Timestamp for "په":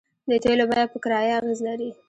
0.91-0.97